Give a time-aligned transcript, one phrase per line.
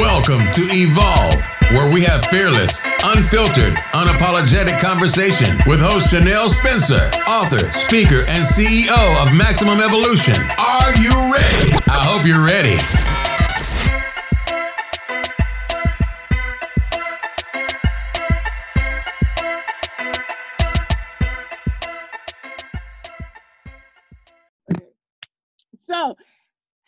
[0.00, 1.46] Welcome to Evolve,
[1.76, 8.96] where we have fearless, unfiltered, unapologetic conversation with host Chanel Spencer, author, speaker, and CEO
[9.22, 10.36] of Maximum Evolution.
[10.56, 11.76] Are you ready?
[11.86, 12.78] I hope you're ready.
[25.86, 26.16] So,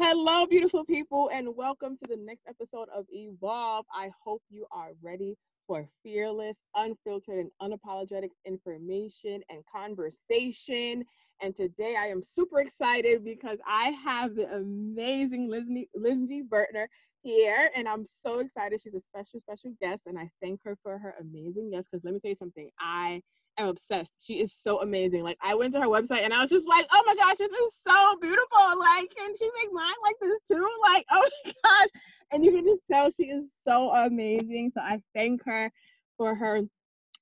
[0.04, 3.86] hello, beautiful people, and welcome to the next episode of Evolve.
[3.94, 5.36] I hope you are ready
[5.68, 11.04] for fearless, unfiltered, and unapologetic information and conversation.
[11.40, 16.88] And today I am super excited because I have the amazing Lindsay, Lindsay Vertner
[17.22, 18.80] here, and I'm so excited.
[18.82, 21.86] She's a special, special guest, and I thank her for her amazing guest.
[21.92, 23.22] Because let me tell you something, I
[23.58, 24.10] am obsessed.
[24.22, 25.22] She is so amazing.
[25.22, 27.50] Like I went to her website and I was just like, oh my gosh, this
[27.50, 28.78] is so beautiful.
[28.78, 30.68] Like, can she make mine like this too?
[30.84, 31.88] Like, oh my gosh.
[32.32, 34.72] And you can just tell she is so amazing.
[34.74, 35.70] So I thank her
[36.16, 36.62] for her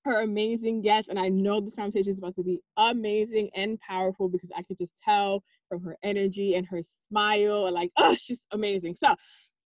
[0.05, 1.09] her amazing guest.
[1.09, 4.79] And I know this conversation is about to be amazing and powerful because I could
[4.79, 7.71] just tell from her energy and her smile.
[7.71, 8.97] Like, oh, she's amazing.
[9.03, 9.15] So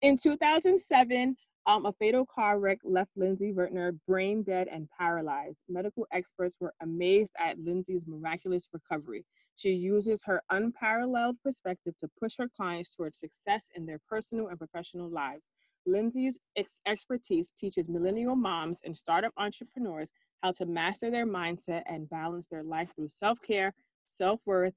[0.01, 1.35] in 2007,
[1.67, 5.59] um, a fatal car wreck left Lindsay Vertner brain dead and paralyzed.
[5.69, 9.25] Medical experts were amazed at Lindsay's miraculous recovery.
[9.55, 14.57] She uses her unparalleled perspective to push her clients towards success in their personal and
[14.57, 15.43] professional lives.
[15.85, 20.09] Lindsay's ex- expertise teaches millennial moms and startup entrepreneurs
[20.41, 23.73] how to master their mindset and balance their life through self care,
[24.05, 24.73] self worth,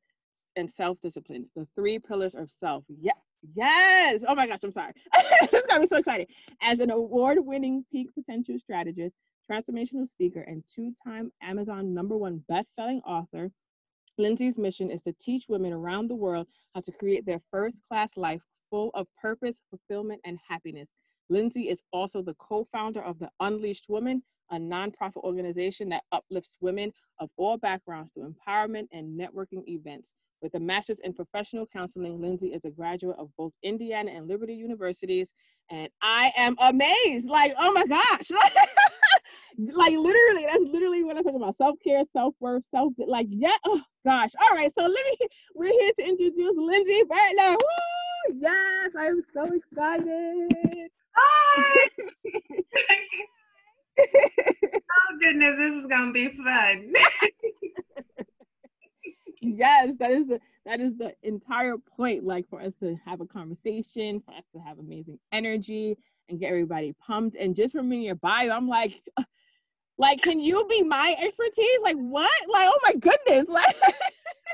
[0.57, 2.85] and self discipline, the three pillars of self.
[3.01, 3.13] Yeah,
[3.55, 4.23] Yes.
[4.27, 4.92] Oh my gosh, I'm sorry.
[5.50, 6.28] this got me so excited.
[6.62, 9.14] As an award winning peak potential strategist,
[9.51, 13.51] transformational speaker, and two time Amazon number one best selling author,
[14.17, 18.17] Lindsay's mission is to teach women around the world how to create their first class
[18.17, 20.89] life full of purpose, fulfillment, and happiness.
[21.29, 24.23] Lindsay is also the co founder of The Unleashed Woman,
[24.55, 30.13] a nonprofit organization that uplifts women of all backgrounds through empowerment and networking events.
[30.42, 34.55] With a master's in professional counseling, Lindsay is a graduate of both Indiana and Liberty
[34.55, 35.33] Universities.
[35.70, 37.27] And I am amazed.
[37.27, 38.31] Like, oh my gosh.
[39.59, 41.57] like literally, that's literally what I'm talking about.
[41.57, 43.57] Self-care, self-worth, self like yeah.
[43.64, 44.31] Oh gosh.
[44.41, 44.73] All right.
[44.75, 47.53] So let me we're here to introduce Lindsay Vertner.
[47.53, 48.39] Woo!
[48.41, 50.91] Yes, I'm so excited.
[51.17, 51.89] Hi.
[53.99, 56.93] Oh goodness, this is gonna be fun
[59.45, 62.25] yes, that is the that is the entire point.
[62.25, 65.97] Like for us to have a conversation, for us to have amazing energy
[66.29, 67.37] and get everybody pumped.
[67.37, 69.01] And just from reading your bio, I'm like,
[69.99, 71.79] like, can you be my expertise?
[71.83, 72.31] Like what?
[72.51, 73.77] Like, oh my goodness, like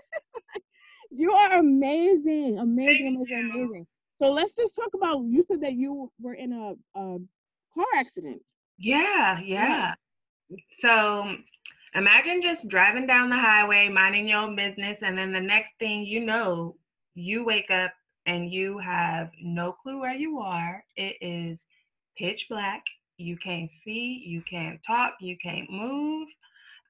[1.11, 3.87] you are amazing, amazing, amazing, amazing.
[4.21, 5.25] So let's just talk about.
[5.25, 7.19] You said that you were in a, a
[7.73, 8.43] car accident.
[8.81, 9.95] Yeah, yeah.
[10.51, 10.65] Yes.
[10.81, 11.37] So
[11.95, 16.05] Imagine just driving down the highway, minding your own business, and then the next thing
[16.05, 16.77] you know,
[17.15, 17.93] you wake up
[18.27, 20.85] and you have no clue where you are.
[20.97, 21.59] It is
[22.19, 22.85] pitch black.
[23.19, 26.29] You can't see, you can't talk, you can't move.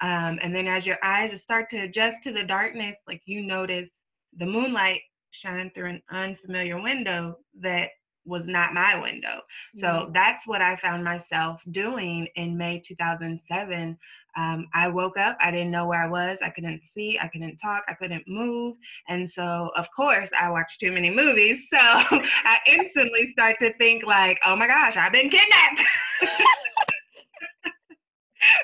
[0.02, 3.90] Um, and then as your eyes start to adjust to the darkness, like you notice
[4.38, 7.90] the moonlight shining through an unfamiliar window that
[8.24, 9.40] was not my window.
[9.76, 10.12] So mm-hmm.
[10.12, 13.98] that's what I found myself doing in May 2007.
[14.36, 17.58] Um, I woke up, I didn't know where I was, I couldn't see, I couldn't
[17.58, 18.76] talk, I couldn't move.
[19.08, 21.60] And so, of course, I watched too many movies.
[21.72, 25.82] So I instantly start to think, like, oh my gosh, I've been kidnapped.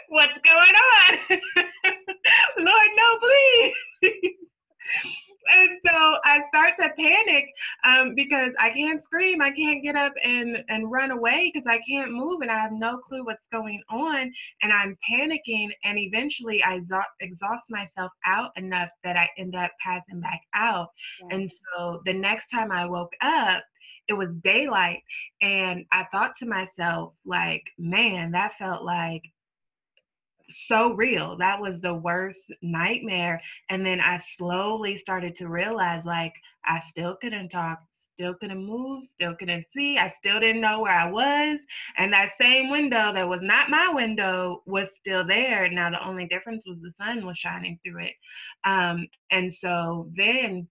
[0.09, 1.19] What's going on?
[2.59, 3.73] Lord, no, please
[5.53, 7.47] and so I start to panic
[7.85, 11.81] um, because I can't scream, I can't get up and and run away because I
[11.89, 16.63] can't move and I have no clue what's going on, and I'm panicking, and eventually
[16.63, 16.81] I
[17.21, 20.89] exhaust myself out enough that I end up passing back out,
[21.21, 21.37] yeah.
[21.37, 23.63] and so the next time I woke up.
[24.09, 25.03] It was daylight,
[25.43, 29.23] and I thought to myself, like, man, that felt like
[30.69, 31.37] so real.
[31.37, 33.41] That was the worst nightmare.
[33.71, 36.35] And then I slowly started to realize like
[36.65, 37.81] I still couldn't talk,
[38.15, 39.99] still couldn't move, still couldn't see.
[39.99, 41.59] I still didn't know where I was.
[41.99, 45.69] And that same window that was not my window was still there.
[45.71, 48.15] Now, the only difference was the sun was shining through it.
[48.65, 50.69] Um, and so then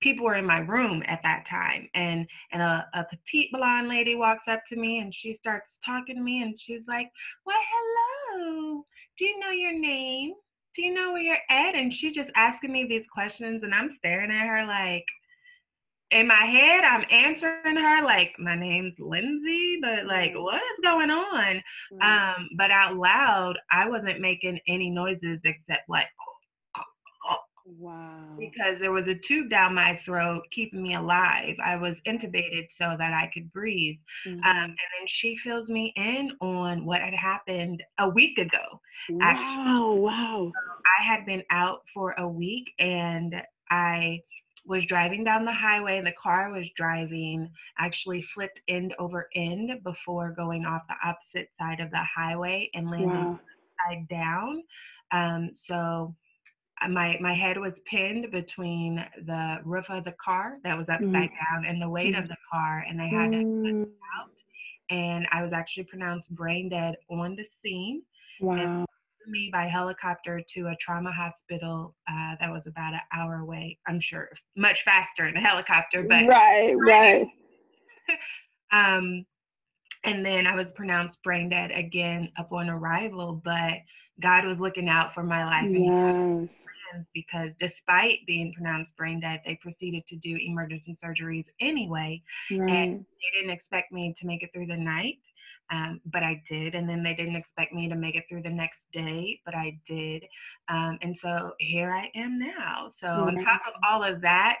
[0.00, 4.14] people were in my room at that time and and a, a petite blonde lady
[4.14, 7.10] walks up to me and she starts talking to me and she's like
[7.46, 8.84] well hello
[9.18, 10.32] do you know your name
[10.74, 13.90] do you know where you're at and she's just asking me these questions and i'm
[13.98, 15.04] staring at her like
[16.10, 21.10] in my head, I'm answering her like, my name's Lindsay, but like, what is going
[21.10, 21.62] on?
[21.92, 22.34] Right.
[22.34, 26.08] Um, but out loud, I wasn't making any noises except like,
[27.78, 28.38] wow.
[28.38, 31.56] because there was a tube down my throat keeping me alive.
[31.64, 33.96] I was intubated so that I could breathe.
[34.44, 34.64] Um, Mhm.
[34.64, 34.68] and
[34.98, 38.80] then she fills me in on what had happened a week ago.
[39.20, 39.94] actually- wow.
[39.94, 40.52] Wow.
[41.00, 43.34] I had been out for a week and
[43.70, 44.20] I
[44.66, 46.00] was driving down the highway.
[46.02, 51.48] The car I was driving actually flipped end over end before going off the opposite
[51.58, 53.40] side of the highway and landing Wow.
[53.88, 54.62] upside down.
[55.12, 56.14] Um, so
[56.88, 58.96] my my head was pinned between
[59.26, 61.38] the roof of the car that was upside Mhm.
[61.50, 62.18] down and the weight Mhm.
[62.18, 63.86] of the car, and they had to Mm,
[64.18, 64.30] out.
[64.90, 68.02] And I was actually pronounced brain dead on the scene
[68.40, 68.86] Wow.
[69.26, 73.78] me by helicopter to a trauma hospital uh, that was about an hour away.
[73.86, 76.76] I'm sure much faster in a helicopter, but right.
[76.78, 77.28] Right.
[78.72, 79.24] um,
[80.04, 83.40] and then I was pronounced brain dead again upon arrival.
[83.44, 83.74] But
[84.20, 86.66] God was looking out for my life and Yes.
[87.14, 92.22] because despite being pronounced brain dead, they proceeded to do emergency surgeries anyway.
[92.50, 93.00] Right.
[93.22, 95.18] They didn't expect me to make it through the night.
[95.72, 96.74] Um, but I did.
[96.74, 99.78] And then they didn't expect me to make it through the next day, but I
[99.86, 100.24] did.
[100.68, 102.88] Um, and so here I am now.
[102.88, 104.58] So, on top of all of that,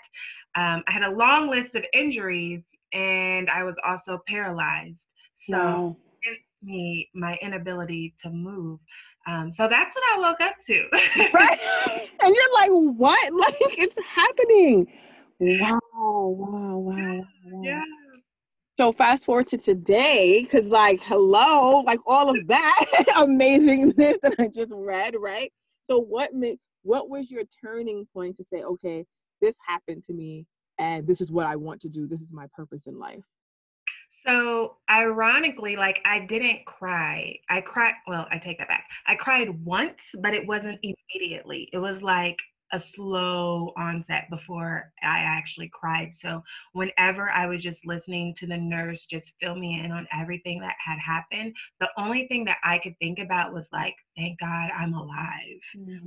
[0.56, 5.06] um, I had a long list of injuries and I was also paralyzed.
[5.34, 5.96] So, Wow.
[6.62, 8.80] me, my inability to move.
[9.26, 11.28] Um, so, that's what I woke up to.
[11.34, 11.60] right?
[12.20, 13.32] And you're like, what?
[13.40, 14.86] Like it's happening.
[15.38, 17.62] Wow, wow, wow, wow.
[17.62, 17.82] yeah.
[18.76, 24.48] So fast forward to today, because like, hello, like all of that amazingness that I
[24.48, 25.52] just read, right?
[25.88, 29.04] So what made what was your turning point to say, okay,
[29.40, 30.46] this happened to me
[30.78, 32.06] and this is what I want to do.
[32.06, 33.24] This is my purpose in life.
[34.26, 37.38] So ironically, like I didn't cry.
[37.48, 37.94] I cried.
[38.06, 38.86] Well, I take that back.
[39.06, 41.70] I cried once, but it wasn't immediately.
[41.72, 42.38] It was like
[42.72, 46.12] a slow onset before I actually cried.
[46.20, 50.60] So whenever I was just listening to the nurse just fill me in on everything
[50.60, 54.70] that had happened, the only thing that I could think about was like, thank God
[54.76, 55.60] I'm alive.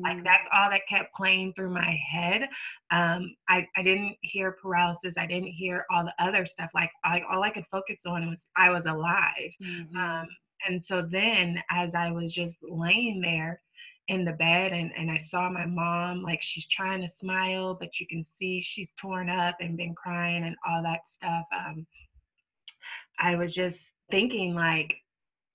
[0.04, 2.50] Like that's all that kept playing through my head.
[2.92, 5.14] Um, I, I didn't hear paralysis.
[5.18, 6.70] I didn't hear all the other stuff.
[6.74, 9.52] Like I, all I could focus on was I was alive.
[9.62, 9.96] Mhm.
[9.96, 10.28] Um,
[10.68, 13.62] and so then as I was just laying there
[14.08, 18.00] in the bed and, and I saw my mom, like she's trying to smile, but
[18.00, 21.46] you can see she's torn up and been crying and all that stuff.
[21.58, 21.86] Um,
[23.20, 23.80] I was just
[24.12, 24.94] thinking like,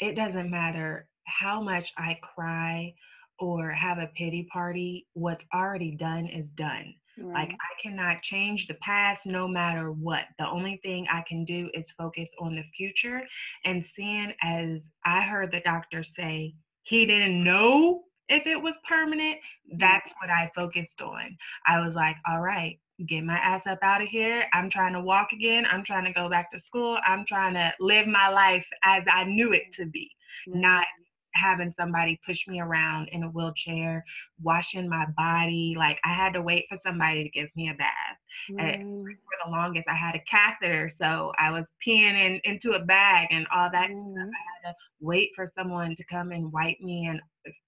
[0.01, 2.95] it doesn't matter how much I cry
[3.39, 6.95] or have a pity party, what's already done is done.
[7.35, 10.25] Like I cannot change the past no matter what.
[10.39, 13.23] The only thing I can do is focus on the future
[13.65, 19.39] and seeing as I heard the doctor say he didn't know if it was permanent,
[19.75, 21.37] that's what I focused on.
[21.67, 24.47] I was like, all right, get my ass up out of here.
[24.53, 25.67] I'm trying to walk again.
[25.71, 26.99] I'm trying to go back to school.
[27.07, 30.11] I'm trying to live my life as I knew it to be,
[30.53, 30.87] not
[31.35, 34.05] having somebody push me around in a wheelchair,
[34.43, 35.75] washing my body.
[35.79, 38.19] Like I had to wait for somebody to give me a bath.
[38.51, 38.81] Right.
[38.81, 43.29] For the longest, I had a catheter, so I was peeing in, into a bag
[43.31, 43.97] and all that stuff.
[43.97, 44.31] Mhm.
[44.31, 47.21] I had to wait for someone to come and wipe me and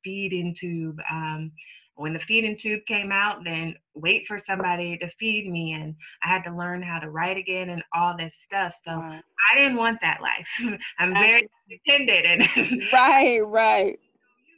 [0.05, 0.99] feeding tube.
[1.11, 1.53] Um,
[1.97, 5.95] when the feeding tube came out, then wait for somebody to feed me, and
[6.25, 8.75] I had to learn how to write again and all this stuff.
[8.85, 9.21] So Wow.
[9.53, 10.79] I didn't want that life.
[10.99, 13.99] I'm very independent and Right, right.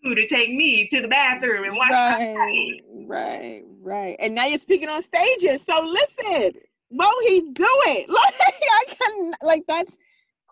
[0.02, 4.16] you to take me to the bathroom and my Right, right, right.
[4.20, 5.62] And now you're speaking on stages.
[5.68, 6.52] So listen,
[6.90, 8.08] won't he do it?
[8.12, 9.90] Like I can like that's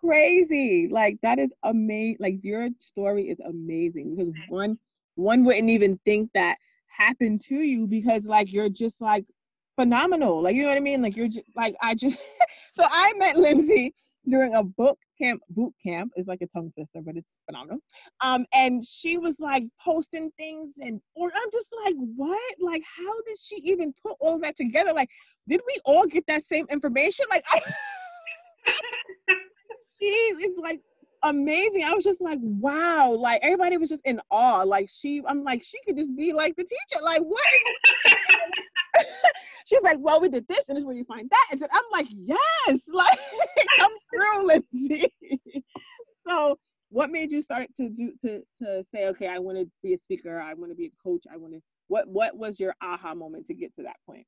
[0.00, 0.88] crazy.
[0.90, 2.16] Like that is amazing.
[2.21, 4.78] Like your story is amazing because one
[5.14, 9.25] one wouldn't even think that happened to you because like you're just like
[9.76, 10.42] phenomenal.
[10.42, 11.02] Like you know what I mean?
[11.02, 12.19] Like you're just like I just
[12.75, 13.95] so I met Lindsay
[14.28, 16.12] during a book camp boot camp.
[16.16, 17.80] It's like a tongue twister, but it's phenomenal.
[18.21, 22.54] Um, and she was like posting things, and or I'm just like, what?
[22.61, 24.92] Like, how did she even put all that together?
[24.92, 25.11] Like,
[25.49, 27.26] did we all get that same information?
[27.30, 27.61] Like, I,
[30.00, 30.80] she is like
[31.23, 31.85] amazing.
[31.85, 33.11] I was just like, wow.
[33.11, 34.62] Like everybody was just in awe.
[34.62, 37.02] Like she, I'm like, she could just be like the teacher.
[37.02, 37.45] Like what?
[39.66, 41.47] She's like, well, we did this, and this is where you find that.
[41.52, 43.19] And I'm like, yes, like
[43.76, 45.12] come through, Lindsay.
[46.26, 49.95] so what made you start to do to to say, okay, I want to be
[49.95, 52.75] a speaker, I want to be a coach, I want to what what was your
[52.83, 54.26] aha moment to get to that point?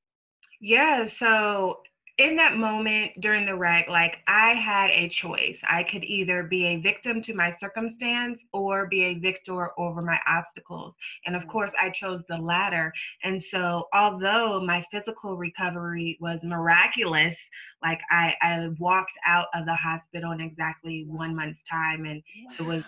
[0.60, 1.80] Yeah, so
[2.22, 5.58] in that moment during the wreck, like I had a choice.
[5.68, 10.18] I could either be a victim to my circumstance or be a victor over my
[10.28, 10.94] obstacles.
[11.26, 11.48] And of mm.
[11.48, 12.92] course, I chose the latter.
[13.24, 17.34] And so, although my physical recovery was miraculous,
[17.82, 22.54] like I, I walked out of the hospital in exactly one month's time, and wow.
[22.60, 22.84] it was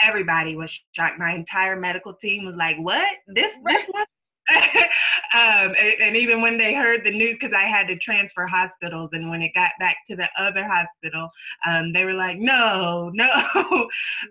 [0.00, 1.18] everybody was shocked.
[1.18, 3.08] My entire medical team was like, "What?
[3.26, 4.06] This this one
[5.34, 9.10] um, and, and, even when they heard the news, because I had to transfer hospitals,
[9.12, 11.30] and when it got back to the other hospital,
[11.66, 13.28] um, they were like, no, no.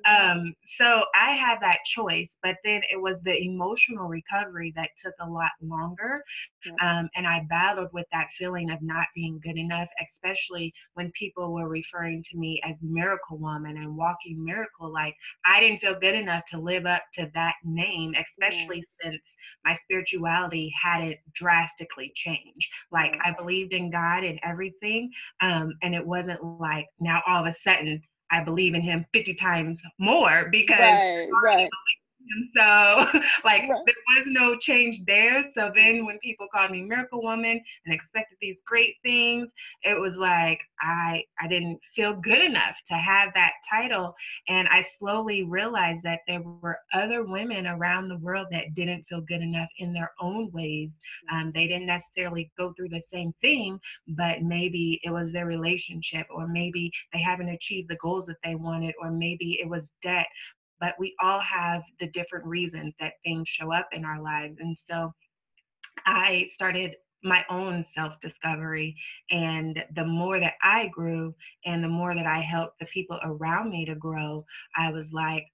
[0.07, 5.13] um, so I had that choice, but then it was the emotional recovery that took
[5.19, 6.21] a lot longer.
[6.81, 11.53] Um, and I battled with that feeling of not being good enough, especially when people
[11.53, 14.91] were referring to me as Miracle Woman and Walking Miracle.
[14.91, 19.11] Like I didn't feel good enough to live up to that name, especially yeah.
[19.11, 19.21] since
[19.65, 22.69] my spirituality hadn't drastically change.
[22.91, 25.11] Like I believed in God and everything.
[25.41, 28.01] Um, and it wasn't like now all of a sudden
[28.31, 31.69] I believe in him 50 times more because right, right.
[32.35, 33.81] And so, like, right.
[33.85, 35.45] there was no change there.
[35.53, 39.51] So then, when people called me Miracle Woman and expected these great things,
[39.83, 44.15] it was like I I didn't feel good enough to have that title.
[44.47, 49.21] And I slowly realized that there were other women around the world that didn't feel
[49.21, 50.89] good enough in their own ways.
[51.31, 53.79] Um, they didn't necessarily go through the same thing,
[54.09, 58.55] but maybe it was their relationship, or maybe they haven't achieved the goals that they
[58.55, 60.27] wanted, or maybe it was debt
[60.79, 64.57] but we all have the different reasons that things show up in our lives.
[64.59, 65.13] And so
[66.05, 68.95] I started my own self discovery.
[69.31, 71.33] And the more that I grew
[71.65, 75.45] and the more that I helped the people around me to grow, I was like,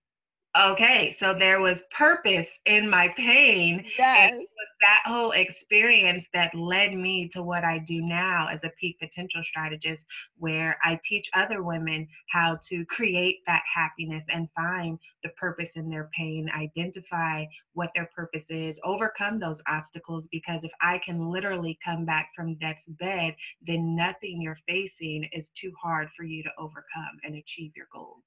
[0.57, 3.85] okay, so there was purpose in my pain.
[3.97, 4.33] Yes.
[4.81, 9.41] That whole experience that led me to what I do now as a peak potential
[9.43, 10.05] strategist,
[10.37, 15.89] where I teach other women how to create that happiness and find the purpose in
[15.89, 20.27] their pain, identify what their purpose is, overcome those obstacles.
[20.31, 25.49] Because if I can literally come back from death's bed, then nothing you're facing is
[25.55, 28.23] too hard for you to overcome and achieve your goals.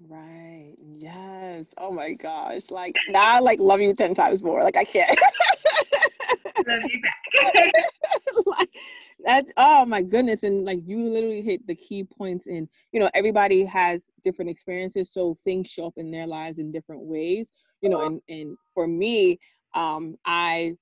[0.00, 0.74] Right.
[0.98, 1.66] Yes.
[1.78, 2.70] Oh my gosh.
[2.70, 4.62] Like now I like love you 10 times more.
[4.62, 5.18] Like I can't.
[6.66, 7.72] love you back.
[8.46, 8.70] like
[9.24, 10.42] that's oh my goodness.
[10.42, 15.10] And like you literally hit the key points in, you know, everybody has different experiences.
[15.12, 17.50] So things show up in their lives in different ways.
[17.80, 19.38] You know, and and for me,
[19.74, 20.76] um, I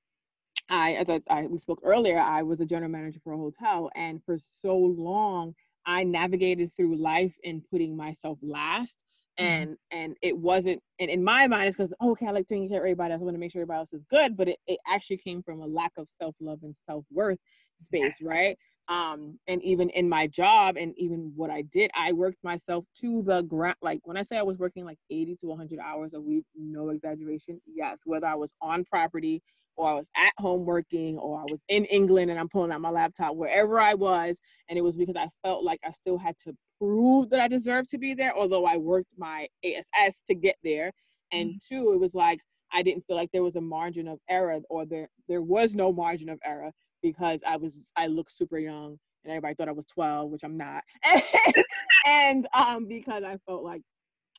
[0.69, 3.91] I as I, I we spoke earlier, I was a general manager for a hotel
[3.95, 5.55] and for so long
[5.87, 8.97] I navigated through life in putting myself last.
[9.39, 9.45] Mm-hmm.
[9.45, 9.99] And mm-hmm.
[9.99, 12.79] and it wasn't and in my mind it's because oh, okay, I like taking care
[12.79, 13.15] of everybody.
[13.15, 15.61] I want to make sure everybody else is good, but it, it actually came from
[15.61, 17.39] a lack of self-love and self-worth
[17.81, 18.59] space, right?
[18.89, 23.23] Um, and even in my job and even what I did, I worked myself to
[23.23, 23.77] the ground.
[23.81, 26.91] Like when I say I was working like 80 to 100 hours a week, no
[26.91, 27.61] exaggeration.
[27.67, 29.43] Yes, whether I was on property
[29.77, 32.81] or I was at home working, or I was in England and I'm pulling out
[32.81, 34.39] my laptop, wherever I was.
[34.69, 37.89] And it was because I felt like I still had to prove that I deserved
[37.91, 40.93] to be there, although I worked my ASS to get there.
[41.33, 41.75] And mm-hmm.
[41.75, 42.41] two, it was like
[42.73, 45.93] I didn't feel like there was a margin of error, or there there was no
[45.93, 49.87] margin of error because I was I looked super young and everybody thought I was
[49.87, 50.85] 12, which I'm not.
[52.07, 53.83] and um, because I felt like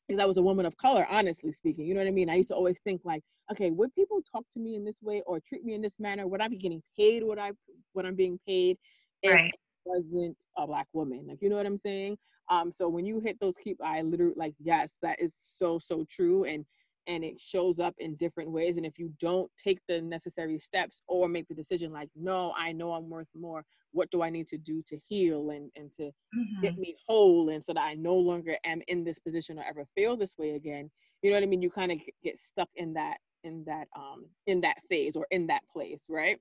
[0.08, 1.86] because I was a woman of color, honestly speaking.
[1.86, 2.30] You know what I mean?
[2.30, 5.22] I used to always think like, okay, would people talk to me in this way
[5.26, 6.28] or treat me in this manner?
[6.28, 7.52] Would I be getting paid what I
[7.94, 8.78] what I'm being paid
[9.22, 9.54] if right.
[9.86, 11.26] wasn't a black woman?
[11.28, 12.18] Like, you know what I'm saying?
[12.50, 16.06] Um, so when you hit those keep, I literally like, yes, that is so so
[16.10, 16.66] true, and
[17.08, 18.78] and it shows up in different ways.
[18.78, 22.72] And if you don't take the necessary steps or make the decision, like, no, I
[22.72, 23.64] know I'm worth more.
[23.92, 26.62] What do I need to do to heal and, and to mm-hmm.
[26.62, 27.50] get me whole?
[27.50, 30.52] And so that I no longer am in this position or ever feel this way
[30.52, 30.90] again.
[31.22, 31.62] You know what I mean?
[31.62, 35.48] You kind of get stuck in that, in that, um, in that phase or in
[35.48, 36.38] that place, right?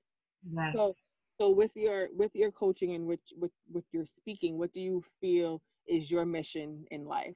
[0.51, 0.73] Yes.
[0.75, 0.95] So,
[1.39, 5.03] so with your, with your coaching and with, with, with your speaking, what do you
[5.21, 7.35] feel is your mission in life?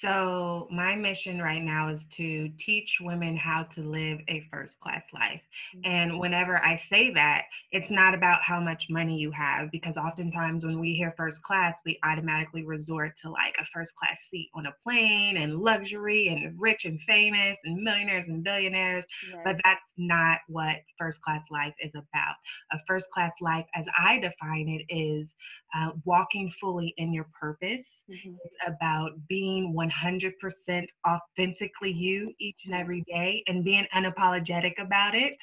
[0.00, 5.02] So, my mission right now is to teach women how to live a first class
[5.14, 5.40] life.
[5.84, 6.20] And mm-hmm.
[6.20, 10.80] whenever I say that, it's not about how much money you have, because oftentimes when
[10.80, 14.74] we hear first class, we automatically resort to like a first class seat on a
[14.82, 19.06] plane and luxury and rich and famous and millionaires and billionaires.
[19.34, 19.44] Right.
[19.44, 22.34] But that's not what first class life is about.
[22.72, 25.26] A first class life, as I define it, is
[25.76, 27.86] uh, walking fully in your purpose.
[28.10, 28.34] Mm-hmm.
[28.44, 35.36] It's about being 100% authentically you each and every day and being unapologetic about it.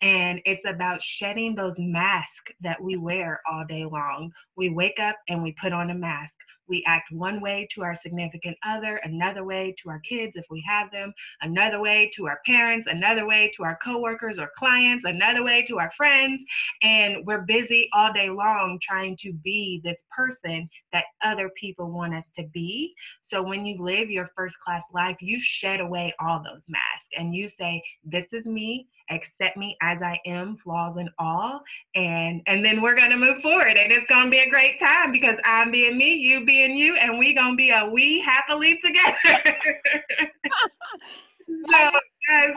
[0.00, 4.32] And it's about shedding those masks that we wear all day long.
[4.56, 6.34] We wake up and we put on a mask
[6.68, 10.64] we act one way to our significant other, another way to our kids if we
[10.68, 15.42] have them, another way to our parents, another way to our coworkers or clients, another
[15.42, 16.42] way to our friends.
[16.82, 22.14] And we're busy all day long trying to be this person that other people want
[22.14, 22.94] us to be.
[23.22, 27.34] So when you live your first class life, you shed away all those masks and
[27.34, 31.60] you say, This is me accept me as I am, flaws and all,
[31.94, 35.38] and and then we're gonna move forward, and it's gonna be a great time because
[35.44, 39.16] I'm being me, you being you, and we gonna be a we happily together.
[41.72, 41.90] so,
[42.28, 42.56] yes.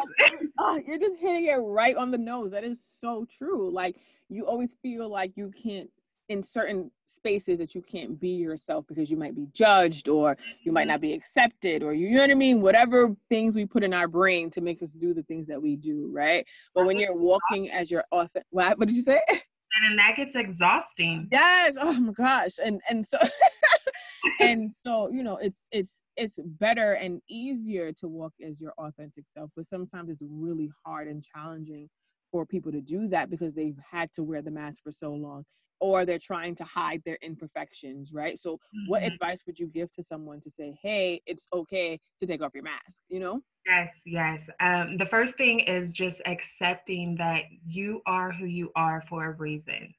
[0.60, 2.51] oh, you're just hitting it right on the nose.
[2.51, 3.72] That is so true.
[3.72, 3.96] Like
[4.30, 5.89] you always feel like you can't
[6.29, 10.72] in certain spaces that you can't be yourself because you might be judged or you
[10.72, 12.62] might not be accepted or you know what I mean?
[12.62, 15.75] Whatever things we put in our brain to make us do the things that we
[15.75, 16.46] do right?
[16.75, 19.22] But when you're walking as your author what, what did you say?
[19.75, 21.27] And then that gets exhausting.
[21.29, 21.75] Yes.
[21.79, 22.53] Oh my gosh.
[22.63, 23.19] And and so
[24.39, 29.25] and so you know it's it's it's better and easier to walk as your authentic
[29.29, 31.89] self but sometimes it's really hard and challenging
[32.31, 35.43] for people to do that because they've had to wear the mask for so long
[35.79, 38.39] or they're trying to hide their imperfections, right?
[38.39, 38.89] So, mm-hmm.
[38.89, 42.53] what advice would you give to someone to say, hey, it's okay to take off
[42.53, 43.41] your mask, you know?
[43.65, 44.39] Yes, yes.
[44.62, 49.31] Um, the first thing is just accepting that you are who you are for a
[49.31, 49.93] reason.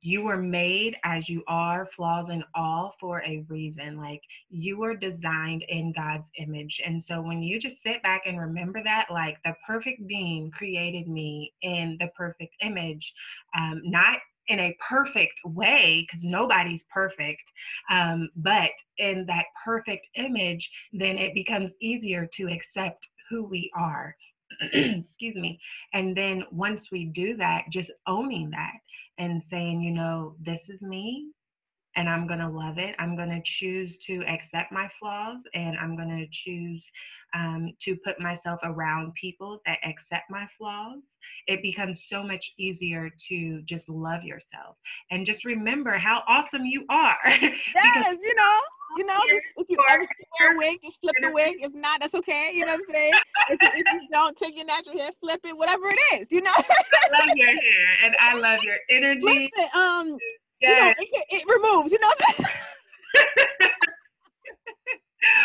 [0.00, 3.96] You were made as you are, flaws and all, for a reason.
[3.96, 6.80] Like you were designed in God's image.
[6.86, 11.08] And so when you just sit back and remember that, like the perfect being created
[11.08, 13.12] me in the perfect image,
[13.58, 14.18] um, not
[14.48, 17.42] in a perfect way because nobody's perfect
[17.90, 24.14] um, but in that perfect image then it becomes easier to accept who we are.
[24.60, 25.58] Excuse me.
[25.94, 28.74] And then once we do that just owning that
[29.18, 31.30] and saying you know this is me
[31.96, 32.94] and I'm going to love it.
[32.98, 36.84] I'm going to choose to accept my flaws and I'm going to choose
[37.34, 41.00] um, to put myself around people that accept my flaws.
[41.46, 44.76] It becomes so much easier to just love yourself
[45.10, 47.16] and just remember how awesome you are.
[47.24, 48.58] yes, you know,
[48.96, 50.06] you know, just, if you ever
[50.40, 51.56] wear a wig, just flip the wig.
[51.60, 52.50] If not, that's okay.
[52.52, 53.12] You know what I'm saying?
[53.50, 56.26] if, if, you don't take your natural hair, flip it, whatever it is.
[56.30, 56.52] You know.
[56.54, 59.50] I love your hair and I love your energy.
[59.56, 60.18] Listen, um,
[60.62, 60.96] yes.
[60.98, 61.92] you know, it, it removes.
[61.92, 62.48] You know what I'm saying?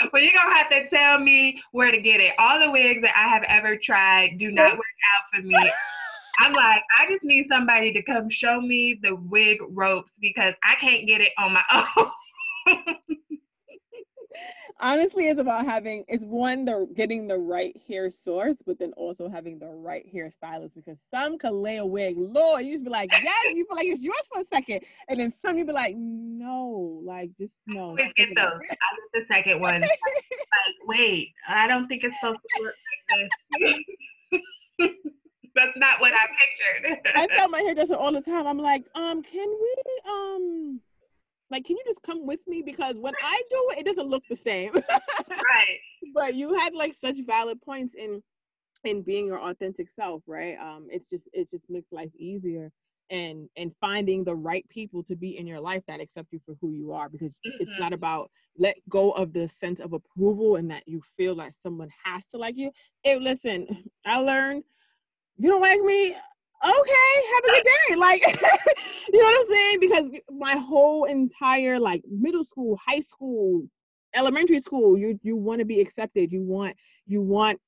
[0.13, 2.33] well, you're gonna have to tell me where to get it.
[2.39, 5.71] All the wigs that I have ever tried do not work out for me.
[6.39, 10.75] I'm like, I just need somebody to come show me the wig ropes because I
[10.75, 11.63] can't get it on my
[11.97, 13.16] own
[14.79, 19.29] honestly it's about having it's one the getting the right hair source but then also
[19.29, 22.15] having the right hairstylist because some can lay a wig.
[22.17, 24.81] Lord you just be like yes you feel like it's yours for a second.
[25.07, 28.45] And then some you be like no like just no I get those.
[28.45, 28.79] I get
[29.13, 29.81] the second one.
[29.81, 29.99] Like,
[30.85, 32.75] wait I don't think it's supposed to work
[33.11, 34.89] like this.
[35.55, 36.27] That's not what I
[36.85, 37.15] pictured.
[37.15, 39.73] I tell my hairdresser all the time I'm like um can we
[40.07, 40.81] um
[41.49, 42.61] like can you just come with me?
[42.61, 44.73] Because when i do it it doesn't look the same.
[45.29, 45.79] Right.
[46.13, 48.21] But you had like such valid points in
[48.83, 50.57] in being your authentic self right?
[50.59, 52.71] Um it's just it just makes life easier
[53.09, 56.55] and and finding the right people to be in your life that accept you for
[56.59, 57.57] who you are because mm-hmm.
[57.61, 61.53] it's not about let go of the sense of approval and that you feel like
[61.63, 62.71] someone has to like you.
[63.03, 63.67] Hey listen
[64.05, 64.63] i learned
[65.37, 66.15] you don't like me
[66.65, 67.95] okay, have a good day.
[67.95, 68.21] Like,
[69.13, 69.79] you know what I'm saying?
[69.79, 73.67] Because my whole entire like middle school, high school,
[74.15, 76.31] elementary school, you you want to be accepted.
[76.31, 77.59] You want you want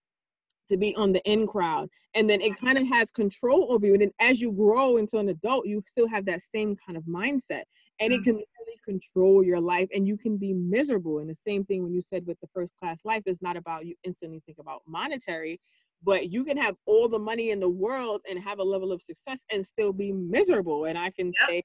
[0.70, 1.90] to be on the in crowd.
[2.16, 3.94] And then it kind of has control over you.
[3.94, 7.04] And then as you grow into an adult, you still have that same kind of
[7.04, 7.64] mindset.
[8.00, 8.60] And it can mm-hmm.
[8.60, 11.20] really control your life and you can be miserable.
[11.20, 13.86] And the same thing when you said with the first class life is not about
[13.86, 15.60] you instantly think about monetary,
[16.04, 19.02] but you can have all the money in the world and have a level of
[19.02, 21.50] success and still be miserable and i can yep.
[21.50, 21.64] say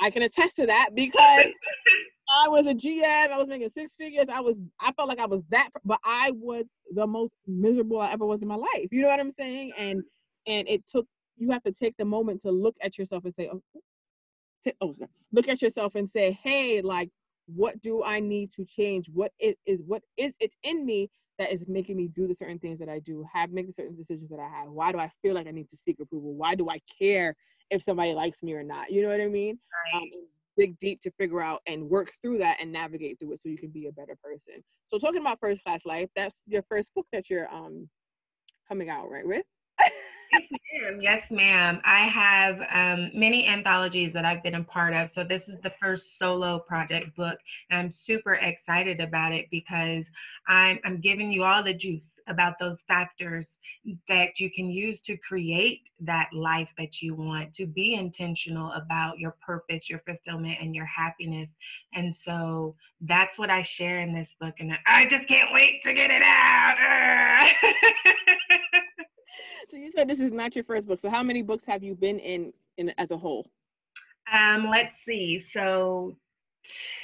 [0.00, 1.42] i can attest to that because
[2.44, 5.26] i was a gm i was making six figures i was i felt like i
[5.26, 9.02] was that but i was the most miserable i ever was in my life you
[9.02, 9.72] know what i'm saying?
[9.78, 10.02] And
[10.46, 13.50] and it took you have to take the moment to look at yourself and say
[13.52, 13.62] oh,
[14.80, 14.94] oh
[15.32, 17.10] look at yourself and say hey like
[17.46, 19.10] what do i need to change?
[19.12, 22.58] What it is what is it in me that is making me do the certain
[22.58, 24.68] things that I do, have make the certain decisions that I have.
[24.68, 26.34] Why do I feel like I need to seek approval?
[26.34, 27.34] Why do I care
[27.70, 28.90] if somebody likes me or not?
[28.90, 29.58] You know what I mean?
[29.92, 30.02] Right.
[30.02, 30.08] Um,
[30.56, 33.58] dig deep to figure out and work through that and navigate through it so you
[33.58, 34.62] can be a better person.
[34.86, 37.88] So talking about first class life, that's your first book that you're um
[38.68, 39.44] coming out right with.
[40.34, 40.42] Yes,
[40.82, 40.98] ma'am.
[41.00, 41.80] Yes, ma'am.
[41.84, 45.10] I have um, many anthologies that I've been a part of.
[45.14, 47.38] So this is the first solo project book,
[47.70, 50.04] and I'm super excited about it because
[50.48, 53.46] I'm I'm giving you all the juice about those factors
[54.08, 59.18] that you can use to create that life that you want, to be intentional about
[59.18, 61.50] your purpose, your fulfillment, and your happiness.
[61.92, 65.92] And so that's what I share in this book, and I just can't wait to
[65.92, 67.48] get it out.
[69.68, 71.00] so you said this is not your first book.
[71.00, 73.50] So how many books have you been in in as a whole?
[74.32, 75.44] Um, let's see.
[75.52, 76.16] So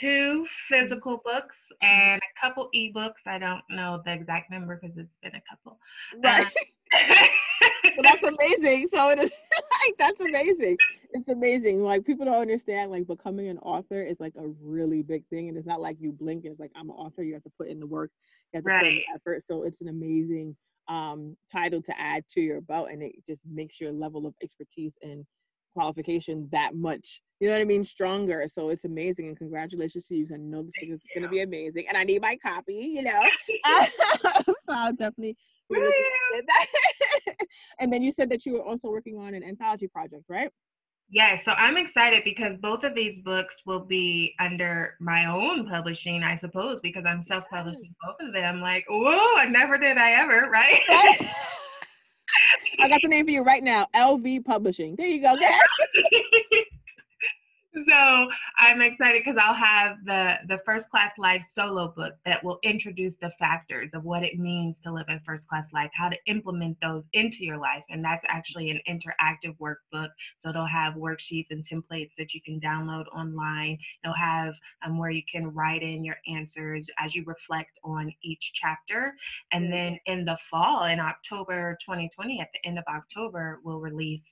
[0.00, 3.26] two physical books and a couple ebooks.
[3.26, 5.78] I don't know the exact number because it's been a couple.
[6.22, 6.46] Right.
[6.92, 7.14] Uh,
[7.96, 8.88] well, that's amazing.
[8.92, 9.30] So it is
[9.86, 10.76] like that's amazing.
[11.12, 11.84] It's amazing.
[11.84, 15.48] Like people don't understand like becoming an author is like a really big thing.
[15.48, 17.22] And it's not like you blink and it's like I'm an author.
[17.22, 18.10] You have to put in the work.
[18.52, 18.80] You have to right.
[18.80, 19.46] put in the effort.
[19.46, 20.56] So it's an amazing
[20.90, 24.92] um, title to add to your belt, and it just makes your level of expertise
[25.02, 25.24] and
[25.72, 27.22] qualification that much.
[27.38, 27.84] You know what I mean?
[27.84, 28.44] Stronger.
[28.52, 30.26] So it's amazing, and congratulations to you.
[30.34, 32.92] I know this is going to be amazing, and I need my copy.
[32.94, 33.22] You know,
[34.44, 35.36] so I'll definitely.
[37.78, 40.50] and then you said that you were also working on an anthology project, right?
[41.12, 46.22] Yes, so I'm excited because both of these books will be under my own publishing,
[46.22, 48.60] I suppose, because I'm self-publishing both of them.
[48.60, 50.80] Like, whoa, I never did I ever, right?
[52.78, 54.94] I got the name for you right now, LV Publishing.
[54.94, 55.34] There you go.
[57.72, 58.28] so
[58.58, 63.14] I'm excited because I'll have the the first class life solo book that will introduce
[63.16, 66.78] the factors of what it means to live a first class life, how to implement
[66.82, 70.08] those into your life, and that's actually an interactive workbook.
[70.38, 73.78] So it'll have worksheets and templates that you can download online.
[74.02, 74.54] It'll have
[74.84, 79.14] um, where you can write in your answers as you reflect on each chapter,
[79.52, 84.22] and then in the fall, in October 2020, at the end of October, we'll release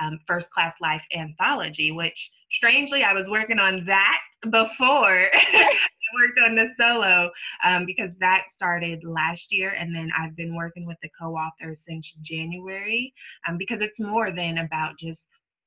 [0.00, 5.78] um, First Class Life Anthology, which strangely, I was working on that before I
[6.14, 7.30] worked on the solo
[7.64, 9.70] um, because that started last year.
[9.70, 13.12] And then I've been working with the co author since January
[13.48, 15.20] um, because it's more than about just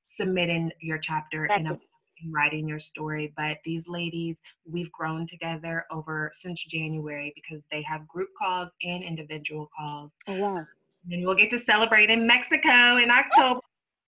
[0.07, 1.79] submitting your chapter in a
[2.31, 4.35] writing your story but these ladies
[4.69, 10.11] we've grown together over since january because they have group calls and individual calls.
[10.27, 10.67] Oh wow.
[11.09, 13.61] And we'll get to celebrate in mexico in october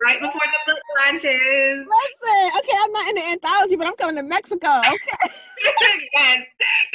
[0.04, 1.86] right before the book launches.
[1.88, 4.80] Listen, okay, I'm not in the anthology, but I'm coming to Mexico.
[4.80, 5.34] Okay.
[6.16, 6.40] yes,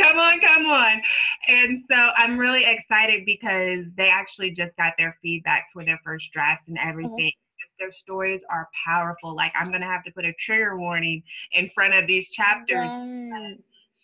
[0.01, 1.01] come on, come on.
[1.49, 6.33] And so I'm really excited because they actually just got their feedback for their first
[6.33, 7.33] drafts and everything.
[7.33, 7.66] Uh-huh.
[7.79, 9.37] Their stories are powerful.
[9.37, 12.88] Like I'm gonna have to put a trigger warning in front of these chapters.
[12.90, 13.57] Right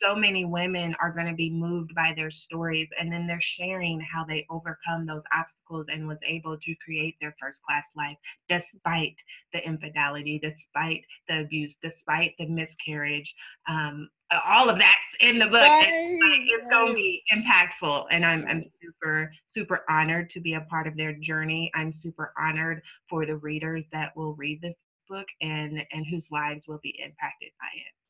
[0.02, 4.00] so many women are going to be moved by their stories and then they're sharing
[4.00, 8.16] how they overcome those obstacles and was able to create their first class life
[8.48, 9.16] despite
[9.52, 13.34] the infidelity despite the abuse despite the miscarriage
[13.68, 14.08] um,
[14.46, 14.88] all of that's
[15.20, 15.60] in the book.
[15.60, 16.70] Right, it's, right.
[16.70, 20.96] going to be impactful and I'm, I'm super super honored to be a part of
[20.96, 21.70] their journey.
[21.74, 24.74] I'm super honored for the readers that will read this
[25.08, 28.01] book and and whose lives will be impacted by it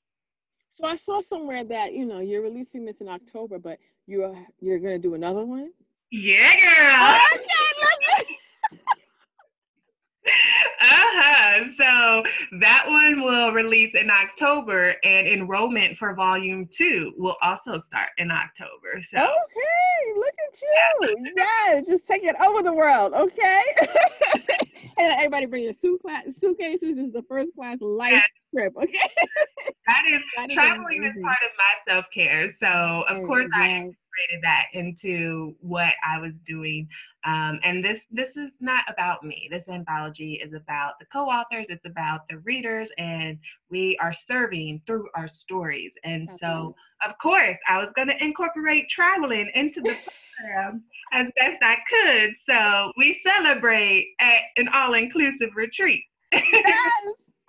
[0.83, 4.81] so I saw somewhere that you know you're releasing this in October, but you're you're
[4.81, 5.71] gonna do another one.
[6.11, 7.21] Yeah, girl.
[7.37, 7.52] Okay,
[12.13, 12.23] So
[12.61, 18.31] that one will release in October and enrollment for volume two will also start in
[18.31, 19.03] October.
[19.03, 21.33] So Okay, look at you.
[21.37, 23.63] Yeah, just take it over the world, okay?
[24.99, 26.41] and everybody bring your suitcases.
[26.41, 28.27] This is the first class life yes.
[28.55, 28.99] trip, okay?
[29.87, 32.55] that is that traveling is, is part of my self-care.
[32.61, 33.61] So of oh, course yes.
[33.61, 36.89] I integrated that into what I was doing.
[37.25, 39.49] Um, and this this is not about me.
[39.51, 43.39] This anthology is about the co-authors, it's about the readers, and
[43.71, 45.93] we are serving through our stories.
[46.05, 46.39] And okay.
[46.41, 46.75] so
[47.07, 49.95] of course I was gonna incorporate traveling into the
[50.37, 52.35] program as best I could.
[52.47, 56.03] So we celebrate at an all-inclusive retreat.
[56.33, 56.83] yes.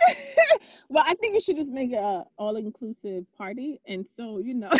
[0.90, 4.70] well, I think you should just make a all-inclusive party, and so you know,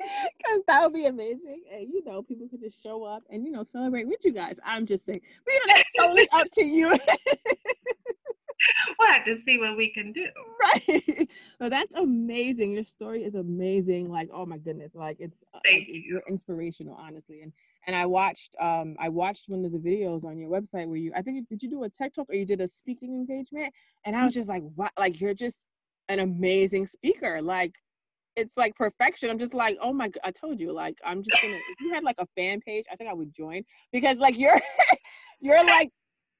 [0.38, 1.62] because that would be amazing.
[1.72, 4.56] And you know, people could just show up and you know celebrate with you guys.
[4.64, 6.88] I'm just saying, but you know, that's solely up to you.
[8.98, 10.26] we'll have to see what we can do.
[10.60, 11.28] right.
[11.60, 12.72] Well, that's amazing.
[12.72, 14.10] Your story is amazing.
[14.10, 15.94] Like, oh my goodness, like it's uh, Thank you.
[15.94, 17.42] You're inspirational, honestly.
[17.42, 17.52] And
[17.86, 21.12] and I watched um I watched one of the videos on your website where you
[21.16, 23.72] I think did you do a tech talk or you did a speaking engagement?
[24.04, 24.92] And I was just like, what?
[24.98, 25.58] Like you're just
[26.08, 27.42] an amazing speaker.
[27.42, 27.74] Like
[28.38, 29.30] it's like perfection.
[29.30, 31.92] I'm just like, oh my god, I told you, like I'm just gonna if you
[31.92, 34.60] had like a fan page, I think I would join because like you're
[35.40, 35.90] you're like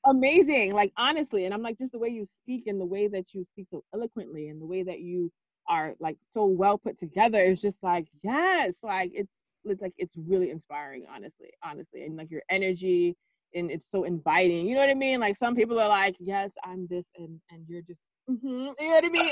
[0.06, 1.44] amazing, like honestly.
[1.44, 3.82] And I'm like just the way you speak and the way that you speak so
[3.94, 5.30] eloquently and the way that you
[5.68, 9.32] are like so well put together is just like, yes, like it's
[9.64, 12.04] it's like it's really inspiring, honestly, honestly.
[12.04, 13.16] And like your energy
[13.54, 14.66] and it's so inviting.
[14.66, 15.20] You know what I mean?
[15.20, 18.90] Like some people are like, yes, I'm this and and you're just mhm, you know
[18.90, 19.30] what I mean?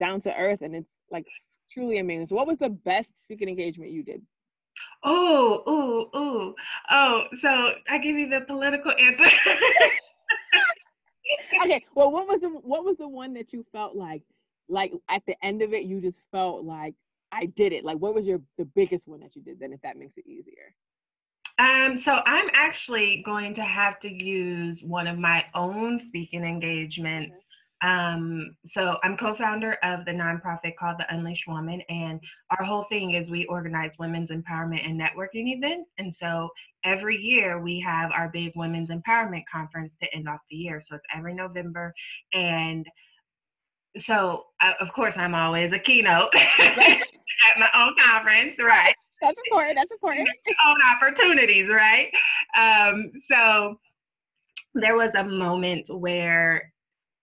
[0.00, 1.26] And it's so down to earth and it's like
[1.70, 2.26] truly amazing.
[2.26, 4.22] So what was the best speaking engagement you did?
[5.04, 6.54] Oh, oh, oh,
[6.90, 7.22] oh.
[7.40, 9.24] So I give you the political answer.
[11.64, 14.22] okay well what was the what was the one that you felt like
[14.68, 16.94] like at the end of it you just felt like
[17.32, 19.80] i did it like what was your the biggest one that you did then if
[19.82, 20.74] that makes it easier
[21.58, 27.34] Um, so I'm actually going to have to use one of my own speaking engagements.
[27.82, 32.20] Um, so I'm co-founder of the nonprofit called the Unleashed Woman, and
[32.58, 35.90] our whole thing is we organize women's empowerment and networking events.
[35.98, 36.48] And so
[36.84, 40.80] every year we have our big women's empowerment conference to end off the year.
[40.80, 41.92] So it's every November,
[42.32, 42.86] and
[43.98, 48.94] so uh, of course I'm always a keynote at my own conference, right?
[49.22, 50.28] that's important that's important
[50.66, 52.10] own opportunities, right?
[52.56, 53.78] Um, so
[54.74, 56.72] there was a moment where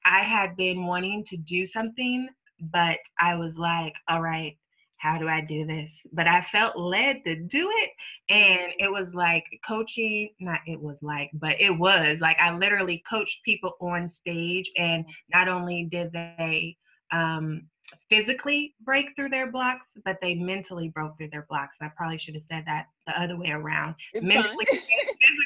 [0.05, 2.27] I had been wanting to do something,
[2.59, 4.57] but I was like, all right,
[4.97, 5.91] how do I do this?
[6.13, 7.89] But I felt led to do it.
[8.29, 13.03] And it was like coaching, not it was like, but it was like I literally
[13.09, 14.71] coached people on stage.
[14.77, 16.77] And not only did they,
[17.11, 17.63] um,
[18.09, 21.75] physically break through their blocks, but they mentally broke through their blocks.
[21.81, 23.95] I probably should have said that the other way around.
[24.13, 24.65] It's mentally,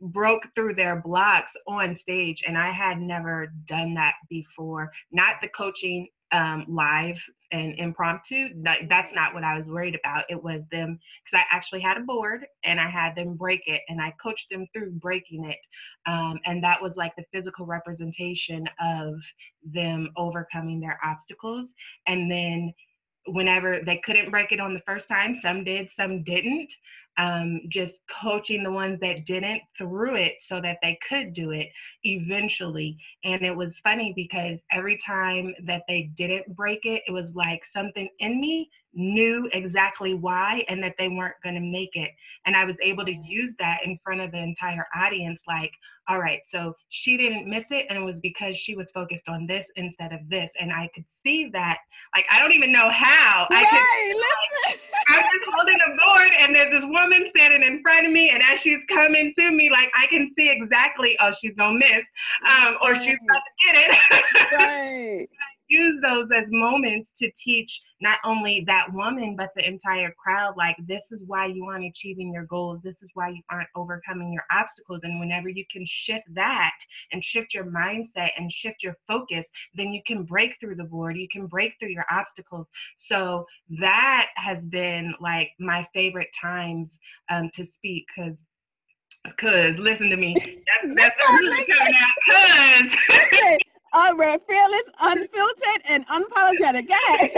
[0.00, 4.90] broke through their blocks on stage, and I had never done that before.
[5.12, 7.20] Not the coaching um, live
[7.52, 8.50] and impromptu.
[8.62, 10.24] That, that's not what I was worried about.
[10.28, 13.82] It was them because I actually had a board and I had them break it,
[13.88, 15.58] and I coached them through breaking it.
[16.06, 19.14] Um, and that was like the physical representation of
[19.64, 21.72] them overcoming their obstacles.
[22.06, 22.72] And then
[23.32, 26.72] whenever they couldn't break it on the first time, some did, some didn't.
[27.18, 31.68] Um, just coaching the ones that didn't through it so that they could do it
[32.04, 32.96] eventually.
[33.24, 37.60] And it was funny because every time that they didn't break it, it was like
[37.74, 42.10] something in me knew exactly why and that they weren't going to make it.
[42.46, 45.72] And I was able to use that in front of the entire audience like,
[46.08, 49.46] all right, so she didn't miss it, and it was because she was focused on
[49.46, 50.50] this instead of this.
[50.60, 51.78] And I could see that,
[52.16, 53.46] like, I don't even know how.
[53.48, 54.80] I could right, listen.
[55.08, 58.42] I'm just holding a board and there's this woman standing in front of me and
[58.42, 62.04] as she's coming to me, like I can see exactly, oh, she's gonna miss,
[62.48, 64.20] um, or she's about to get it.
[64.52, 65.28] right
[65.70, 70.76] Use those as moments to teach not only that woman, but the entire crowd, like
[70.86, 72.82] this is why you aren't achieving your goals.
[72.82, 75.00] This is why you aren't overcoming your obstacles.
[75.04, 76.74] And whenever you can shift that
[77.12, 81.16] and shift your mindset and shift your focus, then you can break through the board.
[81.16, 82.66] You can break through your obstacles.
[83.08, 83.46] So
[83.78, 86.98] that has been like my favorite times
[87.30, 88.36] um, to speak because
[89.36, 90.34] Cause listen to me,
[90.84, 92.10] that's, that's coming out.
[92.30, 93.58] Cause Listen,
[93.92, 97.30] uh, we're fearless unfiltered and unapologetic Go ahead.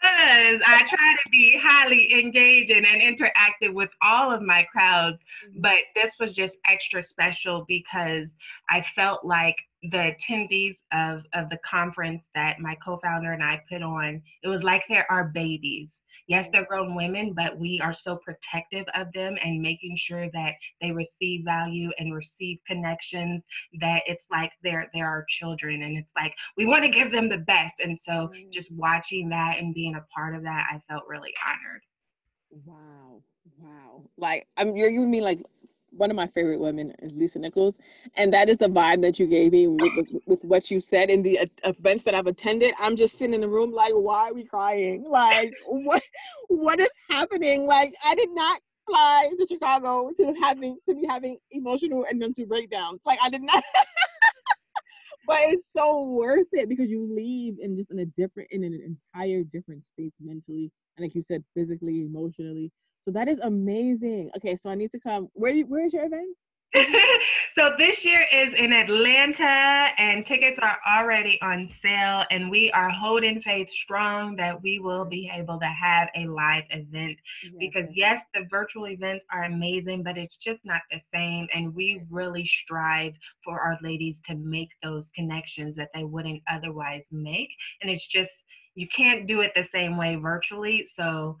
[0.00, 5.18] because I try to be highly engaging and interactive with all of my crowds,
[5.60, 8.28] but this was just extra special because
[8.70, 9.56] I felt like
[9.90, 14.62] the attendees of, of the conference that my co-founder and I put on, it was
[14.62, 16.00] like they're our babies.
[16.28, 20.54] Yes, they're grown women, but we are so protective of them and making sure that
[20.80, 23.42] they receive value and receive connections
[23.80, 27.28] that it's like they're they're our children and it's like we want to give them
[27.28, 27.74] the best.
[27.80, 28.50] And so Mm.
[28.50, 31.82] just watching that and being a part of that, I felt really honored.
[32.64, 33.22] Wow,
[33.58, 34.04] wow.
[34.16, 35.40] Like I'm you're giving me like
[35.96, 37.76] one of my favorite women is Lisa Nichols,
[38.14, 41.10] and that is the vibe that you gave me with, with, with what you said
[41.10, 42.74] in the uh, events that I've attended.
[42.78, 45.04] I'm just sitting in the room like, why are we crying?
[45.08, 46.02] Like, what
[46.48, 47.66] what is happening?
[47.66, 52.46] Like, I did not fly to Chicago to having to be having emotional and mental
[52.46, 53.00] breakdowns.
[53.04, 53.62] Like, I did not.
[55.26, 58.96] but it's so worth it because you leave in just in a different in an
[59.14, 62.70] entire different space mentally and like you said physically emotionally
[63.06, 65.92] so that is amazing okay so i need to come where do you, where is
[65.92, 66.36] your event
[67.58, 72.24] so this year is in Atlanta, and tickets are already on sale.
[72.30, 76.64] And we are holding faith strong that we will be able to have a live
[76.70, 77.16] event.
[77.58, 81.46] Because yes, the virtual events are amazing, but it's just not the same.
[81.54, 83.14] And we really strive
[83.44, 87.50] for our ladies to make those connections that they wouldn't otherwise make.
[87.80, 88.32] And it's just
[88.74, 90.86] you can't do it the same way virtually.
[90.94, 91.38] So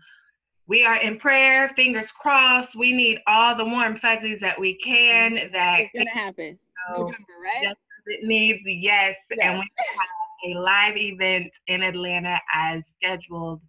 [0.68, 2.74] we are in prayer, fingers crossed.
[2.74, 5.32] We need all the warm fuzzies that we can.
[5.32, 5.52] Mm-hmm.
[5.52, 6.58] That it's gonna happen.
[6.90, 7.74] November, right?
[8.06, 9.16] It needs, yes.
[9.30, 9.38] yes.
[9.42, 13.60] And we have a live event in Atlanta as scheduled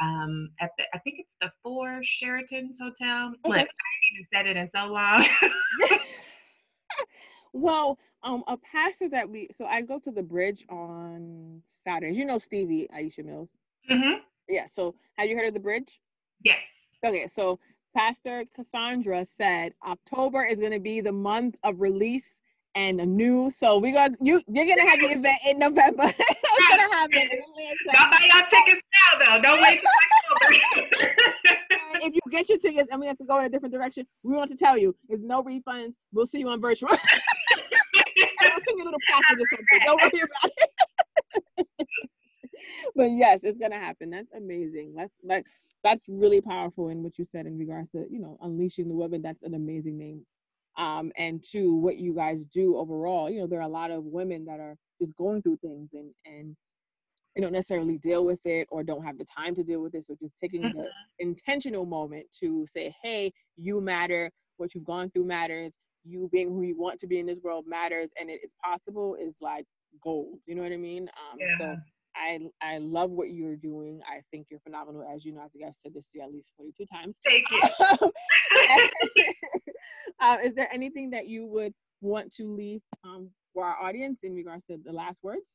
[0.00, 3.32] um, at the I think it's the Four Sheraton's Hotel.
[3.44, 3.58] Okay.
[3.58, 5.26] Look, I haven't said it in so long.
[7.52, 12.16] well, um, a pastor that we so I go to the bridge on Saturdays.
[12.16, 13.50] You know Stevie Aisha Mills.
[13.90, 14.20] Mm-hmm.
[14.48, 14.66] Yeah.
[14.72, 16.00] So have you heard of the bridge?
[16.44, 16.58] Yes.
[17.04, 17.58] Okay, so
[17.96, 22.34] Pastor Cassandra said October is going to be the month of release
[22.74, 23.52] and a new.
[23.56, 24.42] So we got you.
[24.48, 26.02] You're gonna have the event in November.
[26.18, 27.76] it's gonna happen in Atlanta.
[27.92, 29.42] Y'all buy your tickets now, though.
[29.42, 29.80] Don't wait
[32.04, 34.34] if you get your tickets and we have to go in a different direction, we
[34.34, 35.94] want to tell you there's no refunds.
[36.12, 36.90] We'll see you on virtual.
[36.90, 39.80] and we'll send you a little package or something.
[39.84, 40.50] Don't worry about
[41.78, 41.88] it.
[42.96, 44.10] but yes, it's gonna happen.
[44.10, 44.94] That's amazing.
[44.96, 45.46] That's like
[45.84, 49.22] that's really powerful in what you said in regards to you know unleashing the women
[49.22, 50.24] that's an amazing name
[50.76, 54.02] um and to what you guys do overall you know there are a lot of
[54.04, 56.56] women that are just going through things and and
[57.34, 60.06] you don't necessarily deal with it or don't have the time to deal with it.
[60.06, 60.78] So just taking mm-hmm.
[60.78, 64.30] the intentional moment to say hey you matter.
[64.56, 65.72] What you've gone through matters.
[66.04, 68.10] You being who you want to be in this world matters.
[68.20, 69.64] And it is possible is like
[70.02, 70.38] gold.
[70.46, 71.08] You know what i mean?
[71.08, 71.58] Um yeah.
[71.58, 71.76] so
[72.16, 74.00] I I love what you're doing.
[74.08, 75.04] I think you're phenomenal.
[75.14, 77.16] As you know, I think I said this to you at least 42 times.
[77.26, 77.60] Thank you.
[80.20, 84.34] uh, is there anything that you would want to leave um, for our audience in
[84.34, 85.52] regards to the last words?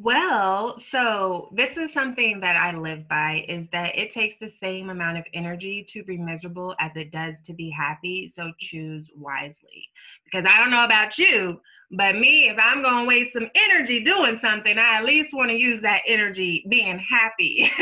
[0.00, 4.90] Well, so this is something that I live by is that it takes the same
[4.90, 8.32] amount of energy to be miserable as it does to be happy.
[8.32, 9.90] So choose wisely.
[10.24, 14.04] Because I don't know about you, but me, if I'm going to waste some energy
[14.04, 17.72] doing something, I at least want to use that energy being happy.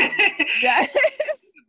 [0.61, 0.89] yes.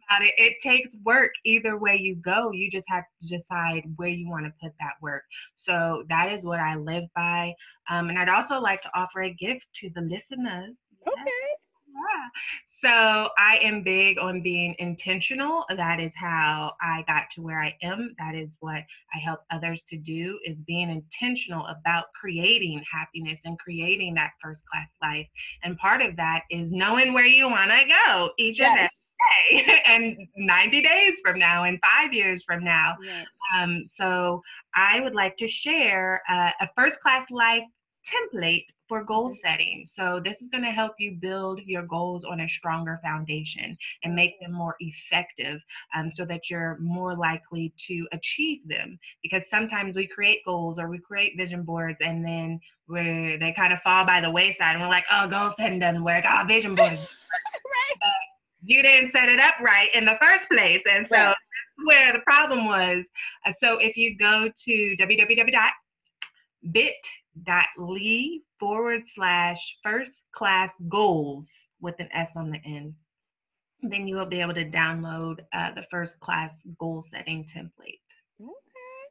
[0.08, 0.34] About it.
[0.36, 2.50] It takes work either way you go.
[2.52, 5.22] You just have to decide where you want to put that work.
[5.56, 7.54] So that is what I live by.
[7.90, 10.76] Um, and I'd also like to offer a gift to the listeners.
[11.06, 11.48] Okay.
[11.88, 12.28] Yeah.
[12.84, 15.64] So I am big on being intentional.
[15.76, 18.14] That is how I got to where I am.
[18.20, 23.58] That is what I help others to do is being intentional about creating happiness and
[23.58, 25.26] creating that first class life.
[25.64, 28.68] And part of that is knowing where you want to go each yes.
[28.68, 32.96] and every day and 90 days from now and five years from now.
[33.02, 33.26] Yes.
[33.56, 34.42] Um, so
[34.74, 37.64] I would like to share uh, a first class life
[38.08, 39.86] template for goal setting.
[39.92, 44.14] So this is going to help you build your goals on a stronger foundation and
[44.14, 45.60] make them more effective
[45.94, 48.98] um, so that you're more likely to achieve them.
[49.22, 53.72] Because sometimes we create goals or we create vision boards and then where they kind
[53.72, 56.24] of fall by the wayside and we're like, oh, goal setting doesn't work.
[56.26, 56.96] Oh, vision boards.
[57.00, 58.12] right.
[58.62, 60.82] You didn't set it up right in the first place.
[60.90, 61.36] And so right.
[61.84, 63.04] where the problem was.
[63.46, 65.64] Uh, so if you go to www.bit
[66.72, 71.46] bit.ly forward slash first class goals
[71.80, 72.94] with an S on the end.
[73.82, 78.00] Then you will be able to download uh, the first class goal setting template.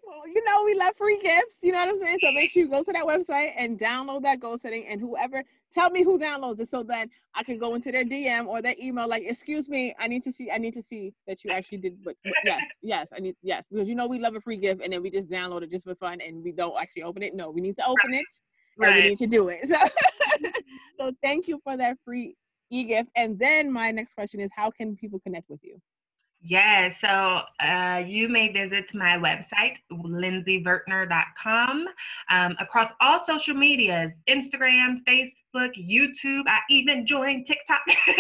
[0.08, 1.58] Well, you know, we love free gifts.
[1.62, 2.20] You know what I'm saying?
[2.24, 4.88] So make sure you go to that website and download that goal setting.
[4.88, 5.44] And whoever,
[5.74, 8.76] tell me who downloads it so that I can go into their DM or their
[8.82, 11.80] email, like, excuse me, I need to see, I need to see that you actually
[11.80, 12.02] did.
[12.06, 12.16] But
[12.46, 15.04] yes, yes, I need, yes, because you know, we love a free gift and then
[15.04, 17.36] we just download it just for fun and we don't actually open it.
[17.36, 18.26] No, we need to open it
[18.78, 18.94] right.
[18.94, 19.68] and we need to do it.
[20.40, 20.50] So,
[21.00, 22.36] so thank you for that free
[22.70, 23.10] e-gift.
[23.16, 25.80] And then my next question is, how can people connect with you?
[26.42, 31.86] Yeah, so uh, you may visit my website, lindsayvertner.com,
[32.30, 36.44] um, across all social medias Instagram, Facebook, YouTube.
[36.48, 37.82] I even joined TikTok.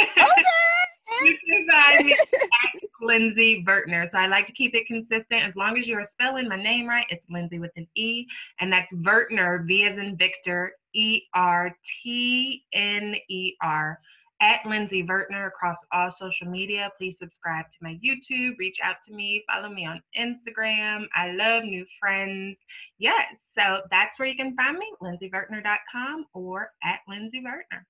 [1.10, 1.30] Okay.
[1.30, 4.10] you can find me at Lindsay Vertner.
[4.12, 5.41] So I like to keep it consistent.
[5.41, 8.25] As long as you're spelling my name right, it's Lindsay with an E,
[8.60, 13.99] and that's Vertner, V as in Victor, E R T N E R
[14.41, 16.91] at Lindsay Vertner across all social media.
[16.97, 21.06] Please subscribe to my YouTube, reach out to me, follow me on Instagram.
[21.15, 22.57] I love new friends.
[22.97, 23.26] Yes,
[23.57, 27.86] so that's where you can find me, lindsayvertner.com or at Lindsay Vertner.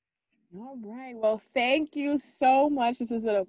[0.56, 1.16] All right.
[1.16, 3.00] Well, thank you so much.
[3.00, 3.46] This is a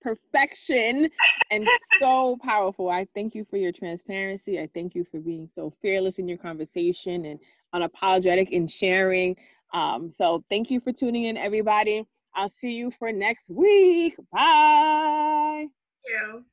[0.00, 1.10] perfection
[1.50, 1.68] and
[2.00, 2.90] so powerful.
[2.90, 4.60] I thank you for your transparency.
[4.60, 7.40] I thank you for being so fearless in your conversation and
[7.74, 9.36] unapologetic in sharing.
[9.74, 12.06] Um, so thank you for tuning in, everybody.
[12.34, 14.16] I'll see you for next week.
[14.32, 15.66] Bye.
[15.66, 16.44] Thank you.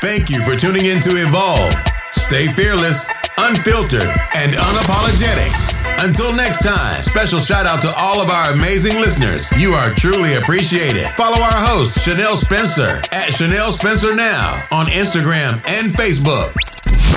[0.00, 1.72] Thank you for tuning in to Evolve.
[2.12, 5.52] Stay fearless, unfiltered, and unapologetic.
[6.00, 9.50] Until next time, special shout out to all of our amazing listeners.
[9.52, 11.06] You are truly appreciated.
[11.16, 16.54] Follow our host, Chanel Spencer, at Chanel Spencer Now on Instagram and Facebook.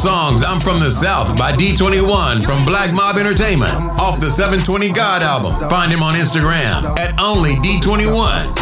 [0.01, 3.69] Songs I'm From the South by D21 from Black Mob Entertainment
[4.01, 5.53] off the 720 God album.
[5.69, 8.09] Find him on Instagram at only D21.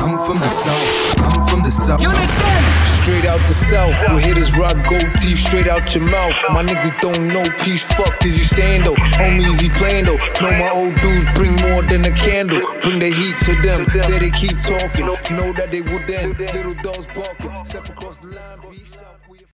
[0.03, 1.39] I'm from the South.
[1.39, 2.01] I'm from the South.
[2.03, 2.79] Unit 10.
[2.99, 6.35] Straight out the south, where hitters rock gold teeth straight out your mouth.
[6.51, 8.99] My niggas don't know peace, fuck is you saying though?
[9.15, 10.19] Homies, he playing though.
[10.43, 12.59] Know my old dudes bring more than a candle.
[12.83, 15.07] Bring the heat to them, there they keep talking.
[15.07, 16.35] Know that they would then.
[16.51, 19.08] Little dogs barking, step across the line, be south.